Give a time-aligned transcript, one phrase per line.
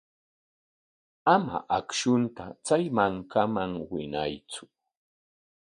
[1.33, 4.63] Ama akshuta chay mankaman winaytsu.